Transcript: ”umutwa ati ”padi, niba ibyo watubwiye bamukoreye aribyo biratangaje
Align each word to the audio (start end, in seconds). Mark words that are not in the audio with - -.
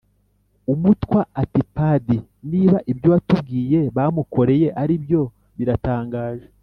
”umutwa 0.73 1.19
ati 1.41 1.61
”padi, 1.73 2.17
niba 2.51 2.77
ibyo 2.91 3.09
watubwiye 3.13 3.79
bamukoreye 3.95 4.67
aribyo 4.81 5.21
biratangaje 5.57 6.47